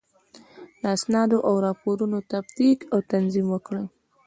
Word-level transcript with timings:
د 0.81 0.83
اسنادو 0.95 1.37
او 1.47 1.53
راپورونو 1.67 2.17
تفکیک 2.33 2.79
او 2.93 2.99
تنظیم 3.11 3.45
وکړئ. 3.51 3.85